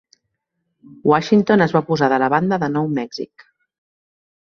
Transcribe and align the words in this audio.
Washington 1.11 1.65
es 1.67 1.77
va 1.77 1.83
posar 1.91 2.11
de 2.17 2.21
la 2.25 2.33
banda 2.37 2.63
de 2.67 2.73
Nou 2.81 2.91
Mèxic. 2.99 3.51